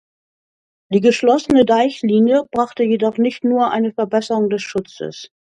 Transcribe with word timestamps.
Die 0.91 0.99
geschlossene 0.99 1.63
Deichlinie 1.63 2.45
brachte 2.49 2.81
jedoch 2.81 3.19
nicht 3.19 3.43
nur 3.43 3.69
eine 3.69 3.93
Verbesserung 3.93 4.49
des 4.49 4.63
Schutzes. 4.63 5.29